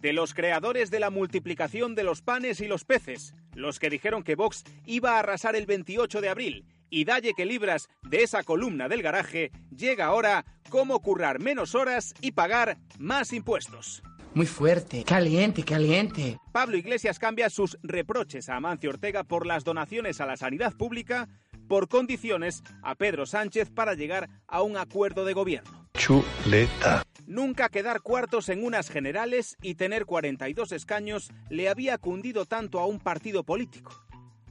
De 0.00 0.14
los 0.14 0.32
creadores 0.32 0.90
de 0.90 0.98
la 0.98 1.10
multiplicación 1.10 1.94
de 1.94 2.04
los 2.04 2.22
panes 2.22 2.60
y 2.60 2.66
los 2.66 2.84
peces, 2.84 3.34
los 3.54 3.78
que 3.78 3.90
dijeron 3.90 4.22
que 4.22 4.34
Vox 4.34 4.64
iba 4.86 5.16
a 5.16 5.18
arrasar 5.18 5.56
el 5.56 5.66
28 5.66 6.22
de 6.22 6.28
abril, 6.30 6.64
y 6.88 7.04
dalle 7.04 7.34
que 7.34 7.44
libras 7.44 7.88
de 8.02 8.22
esa 8.22 8.42
columna 8.42 8.88
del 8.88 9.02
garaje, 9.02 9.52
llega 9.76 10.06
ahora 10.06 10.44
cómo 10.70 11.00
currar 11.00 11.38
menos 11.38 11.74
horas 11.74 12.14
y 12.20 12.32
pagar 12.32 12.78
más 12.98 13.32
impuestos. 13.32 14.02
Muy 14.32 14.46
fuerte, 14.46 15.04
caliente, 15.04 15.64
caliente. 15.64 16.38
Pablo 16.50 16.76
Iglesias 16.76 17.18
cambia 17.18 17.50
sus 17.50 17.78
reproches 17.82 18.48
a 18.48 18.56
Amancio 18.56 18.90
Ortega 18.90 19.24
por 19.24 19.44
las 19.44 19.64
donaciones 19.64 20.20
a 20.20 20.26
la 20.26 20.36
sanidad 20.36 20.72
pública 20.72 21.28
por 21.68 21.88
condiciones 21.88 22.62
a 22.82 22.94
Pedro 22.94 23.26
Sánchez 23.26 23.70
para 23.70 23.94
llegar 23.94 24.28
a 24.48 24.62
un 24.62 24.76
acuerdo 24.76 25.24
de 25.24 25.34
gobierno. 25.34 25.79
Chuleta. 25.94 27.02
Nunca 27.26 27.68
quedar 27.68 28.00
cuartos 28.00 28.48
en 28.48 28.64
unas 28.64 28.88
generales 28.90 29.56
y 29.62 29.74
tener 29.76 30.04
42 30.06 30.72
escaños 30.72 31.30
le 31.48 31.68
había 31.68 31.98
cundido 31.98 32.44
tanto 32.46 32.80
a 32.80 32.86
un 32.86 32.98
partido 32.98 33.44
político. 33.44 33.92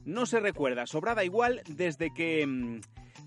No 0.04 0.24
se 0.26 0.40
recuerda, 0.40 0.86
sobrada 0.86 1.24
igual 1.24 1.62
desde 1.68 2.12
que... 2.14 2.46
mm, 2.46 2.80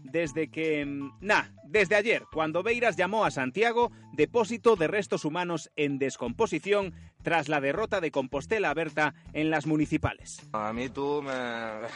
Desde 0.04 0.50
que... 0.50 0.86
mm, 0.86 1.12
Nah, 1.22 1.44
desde 1.66 1.96
ayer, 1.96 2.24
cuando 2.32 2.64
Beiras 2.64 2.96
llamó 2.98 3.26
a 3.26 3.32
Santiago 3.32 3.92
depósito 4.14 4.76
de 4.76 4.88
restos 4.88 5.24
humanos 5.26 5.70
en 5.76 5.98
descomposición 6.00 6.94
tras 7.22 7.48
la 7.48 7.62
derrota 7.62 8.02
de 8.02 8.12
Compostela 8.12 8.74
Berta 8.74 9.14
en 9.34 9.50
las 9.50 9.66
municipales. 9.68 10.40
A 10.52 10.74
mí 10.74 10.90
tú 10.90 11.22
me, 11.22 11.32
me. 11.32 11.88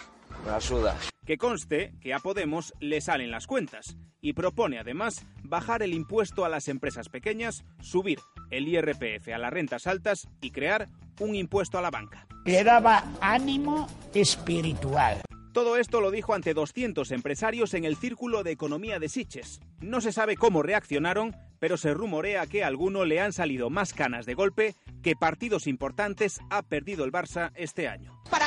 Que 1.28 1.38
conste 1.38 1.94
que 2.00 2.14
a 2.14 2.20
Podemos 2.20 2.74
le 2.80 3.02
salen 3.02 3.32
las 3.32 3.48
cuentas 3.48 3.98
y 4.22 4.32
propone 4.32 4.80
además 4.80 5.26
bajar 5.44 5.84
el 5.84 5.94
impuesto 5.94 6.46
a 6.46 6.50
las 6.50 6.70
empresas 6.70 7.10
pequeñas, 7.10 7.66
subir 7.82 8.20
el 8.50 8.66
IRPF 8.66 9.28
a 9.36 9.38
las 9.38 9.52
rentas 9.52 9.88
altas 9.88 10.30
y 10.40 10.52
crear 10.52 10.88
un 11.20 11.36
impuesto 11.36 11.78
a 11.78 11.82
la 11.82 11.92
banca. 11.92 12.26
Le 12.46 12.64
daba 12.64 13.04
ánimo 13.20 13.90
espiritual. 14.14 15.20
Todo 15.52 15.76
esto 15.76 16.00
lo 16.00 16.12
dijo 16.12 16.34
ante 16.34 16.54
200 16.54 17.12
empresarios 17.12 17.74
en 17.74 17.84
el 17.84 17.98
Círculo 17.98 18.44
de 18.44 18.52
Economía 18.52 18.98
de 18.98 19.10
Siches. 19.10 19.60
No 19.82 20.00
se 20.00 20.14
sabe 20.14 20.38
cómo 20.38 20.64
reaccionaron, 20.64 21.36
pero 21.60 21.76
se 21.76 21.94
rumorea 21.94 22.48
que 22.48 22.64
a 22.64 22.68
alguno 22.68 23.04
le 23.04 23.20
han 23.20 23.34
salido 23.34 23.70
más 23.70 23.92
canas 23.92 24.26
de 24.26 24.34
golpe 24.34 24.76
que 25.04 25.16
partidos 25.16 25.68
importantes 25.68 26.40
ha 26.50 26.62
perdido 26.62 27.04
el 27.04 27.12
Barça 27.12 27.52
este 27.56 27.90
año. 27.90 28.22
Para 28.30 28.47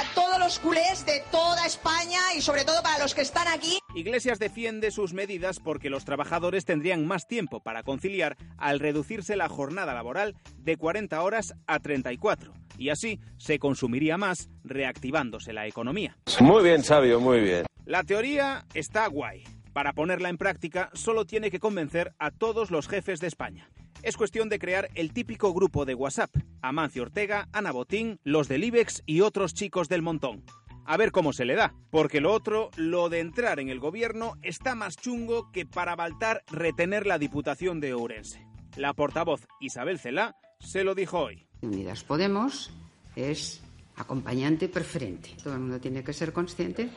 todos 0.51 0.57
los 0.57 0.59
culés 0.59 1.07
de 1.07 1.23
toda 1.31 1.65
España 1.67 2.19
y 2.37 2.41
sobre 2.41 2.65
todo 2.65 2.83
para 2.83 2.99
los 2.99 3.15
que 3.15 3.23
están 3.23 3.47
aquí. 3.47 3.79
Iglesias 3.95 4.39
defiende 4.39 4.91
sus 4.91 5.13
medidas 5.13 5.61
porque 5.61 5.91
los 5.91 6.05
trabajadores 6.05 6.65
tendrían 6.65 7.07
más 7.07 7.29
tiempo 7.29 7.61
para 7.61 7.83
conciliar 7.83 8.37
al 8.59 8.81
reducirse 8.81 9.37
la 9.37 9.49
jornada 9.49 9.95
laboral 9.95 10.37
de 10.59 10.77
40 10.77 11.23
horas 11.23 11.55
a 11.67 11.79
34 11.79 12.53
y 12.79 12.89
así 12.89 13.21
se 13.39 13.59
consumiría 13.59 14.17
más 14.17 14.49
reactivándose 14.65 15.53
la 15.53 15.67
economía. 15.67 16.17
Muy 16.41 16.65
bien, 16.65 16.83
sabio, 16.83 17.21
muy 17.21 17.41
bien. 17.41 17.67
La 17.85 18.03
teoría 18.03 18.65
está 18.75 19.07
guay. 19.07 19.45
Para 19.73 19.93
ponerla 19.93 20.31
en 20.31 20.39
práctica 20.39 20.91
solo 20.95 21.27
tiene 21.27 21.51
que 21.51 21.61
convencer 21.61 22.13
a 22.19 22.33
todos 22.33 22.73
los 22.73 22.89
jefes 22.89 23.21
de 23.21 23.29
España. 23.29 23.71
Es 24.03 24.17
cuestión 24.17 24.49
de 24.49 24.59
crear 24.59 24.89
el 24.95 25.13
típico 25.13 25.53
grupo 25.53 25.85
de 25.85 25.95
WhatsApp. 25.95 26.35
Amancio 26.63 27.03
Ortega, 27.03 27.49
Ana 27.53 27.71
Botín, 27.71 28.19
los 28.25 28.49
del 28.49 28.65
IBEX 28.65 29.03
y 29.05 29.21
otros 29.21 29.53
chicos 29.53 29.89
del 29.91 30.01
montón. 30.01 30.43
A 30.87 30.97
ver 30.97 31.13
cómo 31.13 31.35
se 31.35 31.45
le 31.45 31.55
da, 31.55 31.75
porque 31.91 32.23
lo 32.23 32.33
otro, 32.33 32.71
lo 32.77 33.11
de 33.11 33.21
entrar 33.21 33.61
en 33.61 33.69
el 33.69 33.79
gobierno, 33.79 34.39
está 34.43 34.75
más 34.75 34.97
chungo 34.97 35.53
que 35.53 35.67
para 35.67 35.97
Baltar 35.97 36.43
retener 36.51 37.07
la 37.07 37.19
Diputación 37.19 37.79
de 37.79 37.93
Ourense. 37.93 38.47
La 38.77 38.95
portavoz 38.95 39.47
Isabel 39.61 39.99
Celá 39.99 40.35
se 40.61 40.83
lo 40.83 40.95
dijo 40.95 41.19
hoy. 41.19 41.47
Unidas 41.61 42.03
Podemos 42.03 42.73
es 43.15 43.63
acompañante 43.97 44.69
preferente. 44.69 45.37
Todo 45.43 45.55
el 45.55 45.61
mundo 45.61 45.79
tiene 45.79 46.03
que 46.03 46.15
ser 46.15 46.33
consciente 46.33 46.89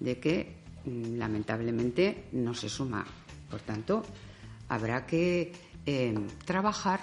de 0.00 0.18
que 0.18 0.56
mm, 0.86 1.18
lamentablemente 1.18 2.28
no 2.32 2.54
se 2.54 2.70
suma. 2.70 3.04
Por 3.50 3.60
tanto, 3.60 4.02
habrá 4.68 5.06
que 5.06 5.52
eh, 5.86 6.14
trabajar 6.44 7.00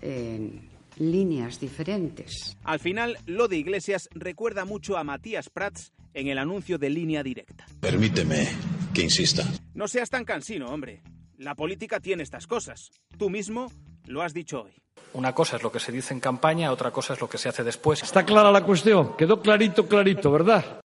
en 0.00 0.68
líneas 0.96 1.60
diferentes. 1.60 2.56
Al 2.64 2.78
final, 2.78 3.18
lo 3.26 3.48
de 3.48 3.56
Iglesias 3.56 4.08
recuerda 4.12 4.64
mucho 4.64 4.96
a 4.96 5.04
Matías 5.04 5.50
Prats 5.50 5.92
en 6.12 6.28
el 6.28 6.38
anuncio 6.38 6.78
de 6.78 6.90
línea 6.90 7.22
directa. 7.22 7.66
Permíteme 7.80 8.48
que 8.92 9.02
insista. 9.02 9.44
No 9.74 9.88
seas 9.88 10.10
tan 10.10 10.24
cansino, 10.24 10.66
hombre. 10.66 11.02
La 11.38 11.54
política 11.54 12.00
tiene 12.00 12.22
estas 12.22 12.46
cosas. 12.46 12.90
Tú 13.18 13.28
mismo 13.28 13.70
lo 14.06 14.22
has 14.22 14.32
dicho 14.32 14.62
hoy. 14.62 14.72
Una 15.14 15.32
cosa 15.32 15.56
es 15.56 15.62
lo 15.62 15.70
que 15.70 15.80
se 15.80 15.92
dice 15.92 16.14
en 16.14 16.20
campaña, 16.20 16.72
otra 16.72 16.90
cosa 16.90 17.14
es 17.14 17.20
lo 17.20 17.28
que 17.28 17.38
se 17.38 17.48
hace 17.48 17.62
después. 17.64 18.02
Está 18.02 18.24
clara 18.24 18.50
la 18.50 18.64
cuestión, 18.64 19.16
quedó 19.16 19.40
clarito, 19.40 19.86
clarito, 19.86 20.30
¿verdad? 20.30 20.80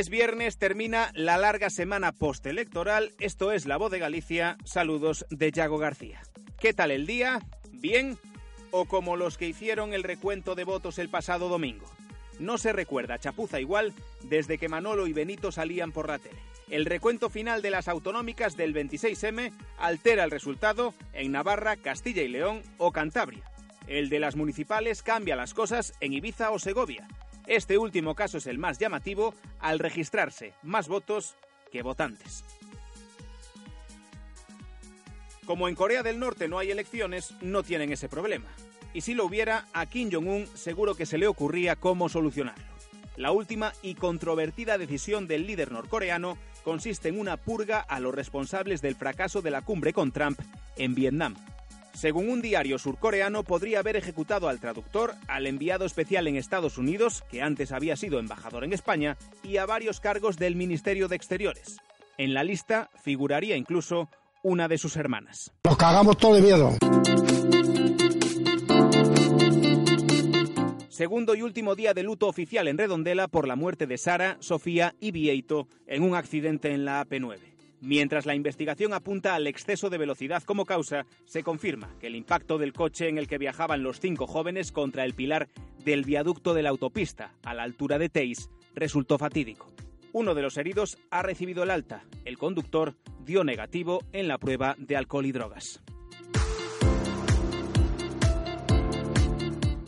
Es 0.00 0.08
viernes, 0.08 0.56
termina 0.56 1.10
la 1.14 1.36
larga 1.36 1.68
semana 1.68 2.12
postelectoral. 2.12 3.12
Esto 3.20 3.52
es 3.52 3.66
La 3.66 3.76
Voz 3.76 3.92
de 3.92 3.98
Galicia. 3.98 4.56
Saludos 4.64 5.26
de 5.28 5.52
Yago 5.52 5.76
García. 5.76 6.22
¿Qué 6.58 6.72
tal 6.72 6.90
el 6.90 7.06
día? 7.06 7.40
¿Bien? 7.70 8.16
¿O 8.70 8.86
como 8.86 9.16
los 9.16 9.36
que 9.36 9.46
hicieron 9.46 9.92
el 9.92 10.02
recuento 10.02 10.54
de 10.54 10.64
votos 10.64 10.98
el 10.98 11.10
pasado 11.10 11.50
domingo? 11.50 11.84
No 12.38 12.56
se 12.56 12.72
recuerda 12.72 13.18
chapuza 13.18 13.60
igual 13.60 13.92
desde 14.22 14.56
que 14.56 14.70
Manolo 14.70 15.06
y 15.06 15.12
Benito 15.12 15.52
salían 15.52 15.92
por 15.92 16.08
la 16.08 16.18
tele. 16.18 16.38
El 16.70 16.86
recuento 16.86 17.28
final 17.28 17.60
de 17.60 17.68
las 17.68 17.86
autonómicas 17.86 18.56
del 18.56 18.74
26M 18.74 19.52
altera 19.76 20.24
el 20.24 20.30
resultado 20.30 20.94
en 21.12 21.32
Navarra, 21.32 21.76
Castilla 21.76 22.22
y 22.22 22.28
León 22.28 22.62
o 22.78 22.90
Cantabria. 22.90 23.44
El 23.86 24.08
de 24.08 24.20
las 24.20 24.34
municipales 24.34 25.02
cambia 25.02 25.36
las 25.36 25.52
cosas 25.52 25.92
en 26.00 26.14
Ibiza 26.14 26.52
o 26.52 26.58
Segovia. 26.58 27.06
Este 27.50 27.78
último 27.78 28.14
caso 28.14 28.38
es 28.38 28.46
el 28.46 28.58
más 28.58 28.78
llamativo 28.78 29.34
al 29.58 29.80
registrarse 29.80 30.54
más 30.62 30.86
votos 30.86 31.34
que 31.72 31.82
votantes. 31.82 32.44
Como 35.46 35.66
en 35.66 35.74
Corea 35.74 36.04
del 36.04 36.20
Norte 36.20 36.46
no 36.46 36.60
hay 36.60 36.70
elecciones, 36.70 37.34
no 37.40 37.64
tienen 37.64 37.90
ese 37.90 38.08
problema. 38.08 38.46
Y 38.94 39.00
si 39.00 39.14
lo 39.14 39.24
hubiera, 39.24 39.66
a 39.72 39.86
Kim 39.86 40.10
Jong-un 40.12 40.46
seguro 40.54 40.94
que 40.94 41.06
se 41.06 41.18
le 41.18 41.26
ocurría 41.26 41.74
cómo 41.74 42.08
solucionarlo. 42.08 42.70
La 43.16 43.32
última 43.32 43.72
y 43.82 43.96
controvertida 43.96 44.78
decisión 44.78 45.26
del 45.26 45.48
líder 45.48 45.72
norcoreano 45.72 46.38
consiste 46.62 47.08
en 47.08 47.18
una 47.18 47.36
purga 47.36 47.80
a 47.80 47.98
los 47.98 48.14
responsables 48.14 48.80
del 48.80 48.94
fracaso 48.94 49.42
de 49.42 49.50
la 49.50 49.62
cumbre 49.62 49.92
con 49.92 50.12
Trump 50.12 50.38
en 50.76 50.94
Vietnam. 50.94 51.34
Según 51.92 52.28
un 52.28 52.40
diario 52.40 52.78
surcoreano, 52.78 53.44
podría 53.44 53.80
haber 53.80 53.96
ejecutado 53.96 54.48
al 54.48 54.60
traductor, 54.60 55.14
al 55.28 55.46
enviado 55.46 55.84
especial 55.84 56.26
en 56.26 56.36
Estados 56.36 56.78
Unidos, 56.78 57.24
que 57.30 57.42
antes 57.42 57.72
había 57.72 57.96
sido 57.96 58.18
embajador 58.18 58.64
en 58.64 58.72
España, 58.72 59.16
y 59.42 59.58
a 59.58 59.66
varios 59.66 60.00
cargos 60.00 60.36
del 60.36 60.56
Ministerio 60.56 61.08
de 61.08 61.16
Exteriores. 61.16 61.78
En 62.16 62.34
la 62.34 62.44
lista 62.44 62.90
figuraría 63.02 63.56
incluso 63.56 64.08
una 64.42 64.68
de 64.68 64.78
sus 64.78 64.96
hermanas. 64.96 65.52
Nos 65.64 65.76
cagamos 65.76 66.16
todo 66.16 66.34
de 66.34 66.42
miedo. 66.42 66.76
Segundo 70.88 71.34
y 71.34 71.40
último 71.40 71.76
día 71.76 71.94
de 71.94 72.02
luto 72.02 72.28
oficial 72.28 72.68
en 72.68 72.76
Redondela 72.76 73.26
por 73.26 73.48
la 73.48 73.56
muerte 73.56 73.86
de 73.86 73.96
Sara, 73.96 74.36
Sofía 74.40 74.94
y 75.00 75.12
Vieito 75.12 75.66
en 75.86 76.02
un 76.02 76.14
accidente 76.14 76.72
en 76.72 76.84
la 76.84 77.02
AP9. 77.06 77.49
Mientras 77.82 78.26
la 78.26 78.34
investigación 78.34 78.92
apunta 78.92 79.34
al 79.34 79.46
exceso 79.46 79.88
de 79.88 79.96
velocidad 79.96 80.42
como 80.42 80.66
causa, 80.66 81.06
se 81.24 81.42
confirma 81.42 81.94
que 81.98 82.08
el 82.08 82.14
impacto 82.14 82.58
del 82.58 82.74
coche 82.74 83.08
en 83.08 83.16
el 83.16 83.26
que 83.26 83.38
viajaban 83.38 83.82
los 83.82 84.00
cinco 84.00 84.26
jóvenes 84.26 84.70
contra 84.70 85.04
el 85.04 85.14
pilar 85.14 85.48
del 85.82 86.04
viaducto 86.04 86.52
de 86.52 86.62
la 86.62 86.68
autopista 86.68 87.32
a 87.42 87.54
la 87.54 87.62
altura 87.62 87.98
de 87.98 88.10
Teis 88.10 88.50
resultó 88.74 89.16
fatídico. 89.16 89.72
Uno 90.12 90.34
de 90.34 90.42
los 90.42 90.58
heridos 90.58 90.98
ha 91.10 91.22
recibido 91.22 91.62
el 91.62 91.70
alta. 91.70 92.04
El 92.24 92.36
conductor 92.36 92.96
dio 93.24 93.44
negativo 93.44 94.02
en 94.12 94.28
la 94.28 94.38
prueba 94.38 94.74
de 94.76 94.96
alcohol 94.96 95.24
y 95.24 95.32
drogas. 95.32 95.80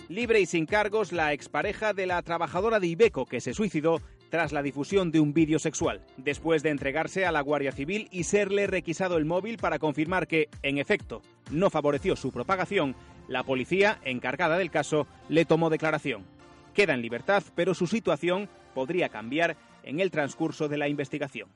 Libre 0.09 0.41
y 0.41 0.47
sin 0.47 0.67
cargos, 0.67 1.11
la 1.13 1.33
expareja 1.33 1.93
de 1.93 2.07
la 2.07 2.23
trabajadora 2.23 2.79
de 2.81 2.87
Ibeco 2.87 3.25
que 3.27 3.41
se 3.41 3.55
suicidó 3.55 4.01
tras 4.33 4.51
la 4.51 4.63
difusión 4.63 5.13
de 5.13 5.21
un 5.21 5.35
vídeo 5.35 5.59
sexual, 5.59 6.01
después 6.17 6.63
de 6.63 6.71
entregarse 6.71 7.27
a 7.27 7.33
la 7.33 7.43
Guardia 7.43 7.71
Civil 7.71 8.09
y 8.11 8.25
serle 8.25 8.67
requisado 8.67 9.19
el 9.19 9.27
móvil 9.27 9.59
para 9.59 9.79
confirmar 9.79 10.27
que, 10.27 10.49
en 10.63 10.79
efecto, 10.79 11.21
no 11.51 11.69
favoreció 11.69 12.17
su 12.17 12.33
propagación, 12.33 12.97
la 13.29 13.43
policía, 13.43 13.99
encargada 14.05 14.57
del 14.57 14.71
caso, 14.71 15.07
le 15.29 15.45
tomó 15.45 15.69
declaración. 15.69 16.25
Queda 16.73 16.95
en 16.95 17.03
libertad, 17.03 17.43
pero 17.55 17.75
su 17.75 17.87
situación 17.87 18.49
podría 18.75 19.11
cambiar 19.11 19.59
en 19.83 20.01
el 20.01 20.11
transcurso 20.11 20.67
de 20.67 20.79
la 20.79 20.89
investigación. 20.89 21.51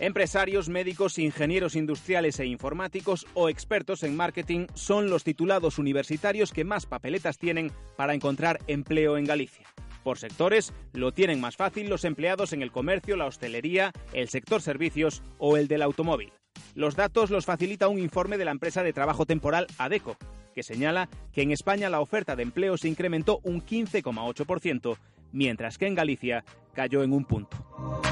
Empresarios, 0.00 0.68
médicos, 0.68 1.18
ingenieros 1.18 1.74
industriales 1.74 2.38
e 2.38 2.46
informáticos 2.46 3.26
o 3.34 3.48
expertos 3.48 4.04
en 4.04 4.16
marketing 4.16 4.66
son 4.74 5.10
los 5.10 5.24
titulados 5.24 5.78
universitarios 5.78 6.52
que 6.52 6.62
más 6.62 6.86
papeletas 6.86 7.36
tienen 7.36 7.72
para 7.96 8.14
encontrar 8.14 8.60
empleo 8.68 9.18
en 9.18 9.24
Galicia. 9.24 9.66
Por 10.04 10.18
sectores, 10.18 10.72
lo 10.92 11.10
tienen 11.10 11.40
más 11.40 11.56
fácil 11.56 11.90
los 11.90 12.04
empleados 12.04 12.52
en 12.52 12.62
el 12.62 12.70
comercio, 12.70 13.16
la 13.16 13.26
hostelería, 13.26 13.92
el 14.12 14.28
sector 14.28 14.62
servicios 14.62 15.20
o 15.38 15.56
el 15.56 15.66
del 15.66 15.82
automóvil. 15.82 16.32
Los 16.76 16.94
datos 16.94 17.30
los 17.30 17.44
facilita 17.44 17.88
un 17.88 17.98
informe 17.98 18.38
de 18.38 18.44
la 18.44 18.52
empresa 18.52 18.84
de 18.84 18.92
trabajo 18.92 19.26
temporal 19.26 19.66
ADECO, 19.78 20.16
que 20.54 20.62
señala 20.62 21.08
que 21.32 21.42
en 21.42 21.50
España 21.50 21.90
la 21.90 22.00
oferta 22.00 22.36
de 22.36 22.44
empleo 22.44 22.76
se 22.76 22.86
incrementó 22.86 23.40
un 23.42 23.66
15,8%, 23.66 24.96
mientras 25.32 25.76
que 25.76 25.88
en 25.88 25.96
Galicia 25.96 26.44
cayó 26.72 27.02
en 27.02 27.12
un 27.12 27.24
punto. 27.24 28.07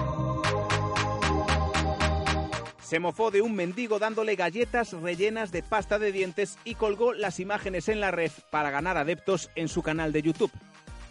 Se 2.86 3.00
mofó 3.00 3.32
de 3.32 3.42
un 3.42 3.56
mendigo 3.56 3.98
dándole 3.98 4.36
galletas 4.36 4.92
rellenas 4.92 5.50
de 5.50 5.64
pasta 5.64 5.98
de 5.98 6.12
dientes 6.12 6.56
y 6.62 6.76
colgó 6.76 7.14
las 7.14 7.40
imágenes 7.40 7.88
en 7.88 7.98
la 7.98 8.12
red 8.12 8.30
para 8.50 8.70
ganar 8.70 8.96
adeptos 8.96 9.50
en 9.56 9.66
su 9.66 9.82
canal 9.82 10.12
de 10.12 10.22
YouTube. 10.22 10.52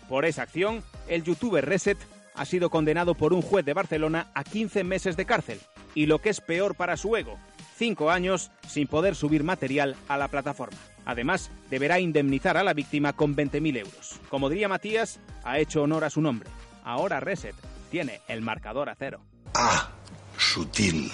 Por 0.07 0.24
esa 0.24 0.44
acción, 0.44 0.83
el 1.10 1.25
youtuber 1.25 1.66
Reset 1.66 1.98
ha 2.33 2.45
sido 2.45 2.69
condenado 2.69 3.13
por 3.13 3.33
un 3.33 3.42
juez 3.42 3.66
de 3.66 3.74
Barcelona 3.74 4.31
a 4.33 4.45
15 4.45 4.86
meses 4.86 5.18
de 5.18 5.25
cárcel. 5.25 5.60
Y 5.94 6.06
lo 6.06 6.19
que 6.19 6.30
es 6.30 6.39
peor 6.39 6.75
para 6.75 6.95
su 6.95 7.18
ego, 7.18 7.38
5 7.75 8.10
años 8.10 8.51
sin 8.66 8.88
poder 8.88 9.13
subir 9.13 9.44
material 9.44 9.98
a 10.07 10.16
la 10.16 10.30
plataforma. 10.30 10.77
Además, 11.04 11.51
deberá 11.69 12.00
indemnizar 12.00 12.56
a 12.56 12.63
la 12.63 12.74
víctima 12.74 13.12
con 13.12 13.36
20.000 13.36 13.80
euros. 13.80 14.22
Como 14.30 14.48
diría 14.48 14.69
Matías, 14.69 15.19
ha 15.44 15.60
hecho 15.60 15.83
honor 15.83 16.06
a 16.06 16.10
su 16.10 16.22
nombre. 16.22 16.50
Ahora 16.86 17.19
Reset 17.19 17.56
tiene 17.92 18.22
el 18.30 18.42
marcador 18.42 18.88
a 18.88 18.95
cero. 18.95 19.19
Ah, 19.56 19.92
sutil. 20.38 21.12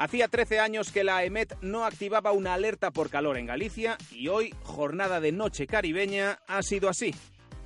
Hacía 0.00 0.28
13 0.28 0.60
años 0.60 0.92
que 0.92 1.04
la 1.04 1.24
EMET 1.24 1.58
no 1.60 1.84
activaba 1.84 2.32
una 2.32 2.54
alerta 2.54 2.90
por 2.90 3.10
calor 3.10 3.36
en 3.36 3.44
Galicia 3.44 3.98
y 4.10 4.28
hoy, 4.28 4.54
jornada 4.62 5.20
de 5.20 5.30
noche 5.30 5.66
caribeña, 5.66 6.38
ha 6.46 6.62
sido 6.62 6.88
así. 6.88 7.14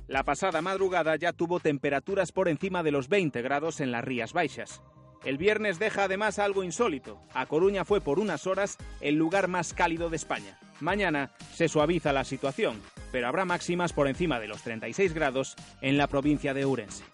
La 0.09 0.23
pasada 0.23 0.61
madrugada 0.61 1.15
ya 1.15 1.31
tuvo 1.31 1.61
temperaturas 1.61 2.33
por 2.33 2.49
encima 2.49 2.83
de 2.83 2.91
los 2.91 3.07
20 3.07 3.41
grados 3.41 3.79
en 3.79 3.93
las 3.93 4.03
Rías 4.03 4.33
Baixas. 4.33 4.81
El 5.23 5.37
viernes 5.37 5.79
deja 5.79 6.03
además 6.03 6.37
algo 6.37 6.65
insólito. 6.65 7.21
A 7.33 7.45
Coruña 7.45 7.85
fue 7.85 8.01
por 8.01 8.19
unas 8.19 8.47
horas 8.47 8.77
el 8.99 9.15
lugar 9.15 9.47
más 9.47 9.73
cálido 9.73 10.09
de 10.09 10.17
España. 10.17 10.59
Mañana 10.81 11.31
se 11.53 11.69
suaviza 11.69 12.11
la 12.11 12.25
situación, 12.25 12.81
pero 13.13 13.29
habrá 13.29 13.45
máximas 13.45 13.93
por 13.93 14.09
encima 14.09 14.41
de 14.41 14.49
los 14.49 14.61
36 14.61 15.13
grados 15.13 15.55
en 15.79 15.97
la 15.97 16.07
provincia 16.07 16.53
de 16.53 16.65
Ourense. 16.65 17.05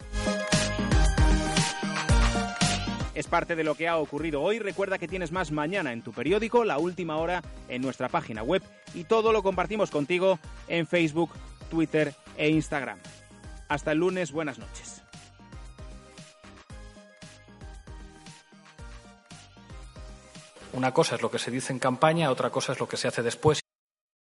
Es 3.22 3.28
parte 3.28 3.56
de 3.56 3.64
lo 3.64 3.76
que 3.76 3.88
ha 3.88 3.98
ocurrido 3.98 4.42
hoy. 4.42 4.58
Recuerda 4.58 4.98
que 4.98 5.08
tienes 5.08 5.32
más 5.32 5.52
mañana 5.52 5.94
en 5.94 6.02
tu 6.02 6.12
periódico, 6.12 6.66
la 6.66 6.80
última 6.80 7.18
hora 7.18 7.44
en 7.68 7.84
nuestra 7.84 8.10
página 8.10 8.42
web 8.42 8.64
y 8.96 9.04
todo 9.04 9.32
lo 9.32 9.44
compartimos 9.44 9.92
contigo 9.92 10.40
en 10.68 10.88
Facebook, 10.88 11.30
Twitter 11.70 12.16
e 12.36 12.50
Instagram. 12.50 12.98
Hasta 13.68 13.92
el 13.92 14.00
lunes, 14.00 14.32
buenas 14.32 14.58
noches. 14.58 15.04
Una 20.74 20.92
cosa 20.92 21.14
es 21.14 21.22
lo 21.22 21.30
que 21.30 21.38
se 21.38 21.52
dice 21.52 21.74
en 21.74 21.78
campaña, 21.78 22.32
otra 22.32 22.50
cosa 22.50 22.72
es 22.72 22.80
lo 22.80 22.88
que 22.88 22.98
se 22.98 23.08
hace 23.08 23.22
después. 23.22 23.61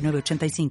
906985. 0.00 0.70